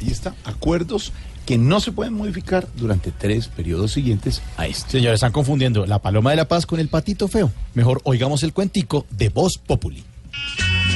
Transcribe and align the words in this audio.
Ahí 0.00 0.10
está, 0.10 0.34
acuerdos 0.44 1.12
que 1.44 1.58
no 1.58 1.80
se 1.80 1.92
pueden 1.92 2.14
modificar 2.14 2.68
durante 2.76 3.10
tres 3.10 3.48
periodos 3.48 3.92
siguientes 3.92 4.40
a 4.56 4.66
este. 4.66 4.92
Señores, 4.92 5.16
están 5.16 5.32
confundiendo 5.32 5.84
la 5.84 5.98
paloma 5.98 6.30
de 6.30 6.36
la 6.36 6.48
paz 6.48 6.64
con 6.64 6.80
el 6.80 6.88
patito 6.88 7.28
feo. 7.28 7.50
Mejor 7.74 8.00
oigamos 8.04 8.42
el 8.42 8.52
cuentico 8.52 9.06
de 9.10 9.28
Voz 9.28 9.58
Populi. 9.58 10.04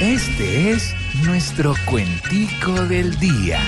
Este 0.01 0.71
es 0.71 0.95
nuestro 1.25 1.75
cuentico 1.87 2.73
del 2.87 3.19
día. 3.19 3.61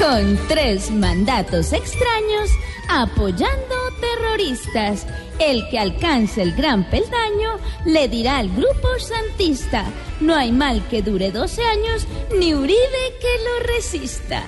Con 0.00 0.38
tres 0.48 0.90
mandatos 0.90 1.72
extraños 1.72 2.50
apoyando 2.88 3.76
terroristas. 4.00 5.06
El 5.40 5.66
que 5.70 5.78
alcance 5.78 6.42
el 6.42 6.54
gran 6.54 6.88
peldaño 6.90 7.58
le 7.86 8.08
dirá 8.08 8.36
al 8.36 8.50
grupo 8.50 8.88
santista, 8.98 9.86
no 10.20 10.36
hay 10.36 10.52
mal 10.52 10.86
que 10.88 11.00
dure 11.00 11.32
12 11.32 11.64
años, 11.64 12.06
ni 12.38 12.52
Uribe 12.52 13.16
que 13.20 13.42
lo 13.42 13.74
resista. 13.74 14.42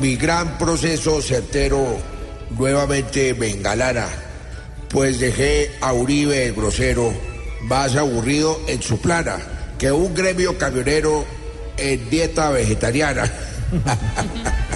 Mi 0.00 0.16
gran 0.16 0.56
proceso 0.56 1.20
certero 1.20 1.98
nuevamente 2.56 3.34
me 3.34 3.50
engalana, 3.50 4.08
pues 4.88 5.20
dejé 5.20 5.72
a 5.82 5.92
Uribe 5.92 6.46
el 6.46 6.54
grosero 6.54 7.12
más 7.64 7.94
aburrido 7.94 8.58
en 8.66 8.80
su 8.80 8.98
plana 8.98 9.36
que 9.78 9.92
un 9.92 10.14
gremio 10.14 10.56
camionero 10.56 11.26
en 11.76 12.08
dieta 12.08 12.50
vegetariana. 12.50 13.30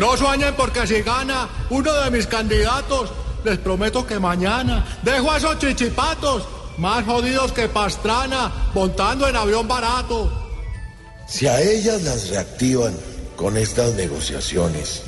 No 0.00 0.16
sueñen 0.16 0.54
porque 0.56 0.86
si 0.86 1.02
gana 1.02 1.46
uno 1.68 1.92
de 1.92 2.10
mis 2.10 2.26
candidatos, 2.26 3.12
les 3.44 3.58
prometo 3.58 4.06
que 4.06 4.18
mañana 4.18 4.84
dejo 5.02 5.30
a 5.30 5.38
esos 5.38 5.58
chichipatos 5.58 6.46
más 6.78 7.04
jodidos 7.04 7.52
que 7.52 7.68
Pastrana 7.68 8.70
montando 8.74 9.28
en 9.28 9.36
avión 9.36 9.68
barato. 9.68 10.30
Si 11.26 11.46
a 11.46 11.60
ellas 11.60 12.02
las 12.02 12.28
reactivan 12.28 12.94
con 13.36 13.56
estas 13.56 13.94
negociaciones, 13.94 15.02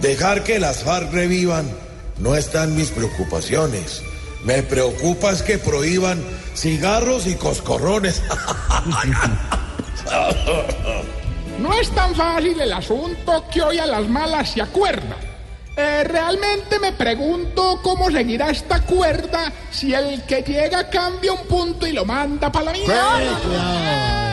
dejar 0.00 0.44
que 0.44 0.58
las 0.58 0.84
FARC 0.84 1.12
revivan 1.12 1.70
no 2.18 2.34
están 2.36 2.76
mis 2.76 2.90
preocupaciones. 2.90 4.02
Me 4.44 4.62
preocupa 4.62 5.30
es 5.30 5.42
que 5.42 5.58
prohíban 5.58 6.22
cigarros 6.54 7.26
y 7.26 7.34
coscorrones. 7.34 8.22
No 11.58 11.72
es 11.72 11.88
tan 11.94 12.14
fácil 12.14 12.60
el 12.60 12.72
asunto 12.72 13.44
que 13.50 13.62
hoy 13.62 13.78
a 13.78 13.86
las 13.86 14.06
malas 14.08 14.50
se 14.50 14.60
acuerda. 14.60 15.16
Eh, 15.76 16.04
realmente 16.04 16.78
me 16.78 16.92
pregunto 16.92 17.80
cómo 17.82 18.10
seguirá 18.10 18.50
esta 18.50 18.80
cuerda 18.82 19.52
si 19.70 19.92
el 19.92 20.22
que 20.22 20.42
llega 20.42 20.88
cambia 20.88 21.32
un 21.32 21.46
punto 21.48 21.86
y 21.86 21.92
lo 21.92 22.04
manda 22.04 22.50
para 22.52 22.66
la 22.66 22.72
mierda. 22.72 24.23